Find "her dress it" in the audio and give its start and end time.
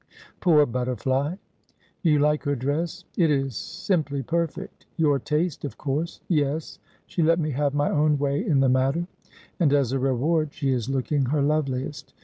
2.45-3.29